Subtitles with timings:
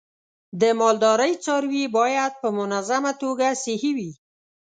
[0.61, 4.11] د مالدارۍ څاروی باید په منظمه توګه صحي وي.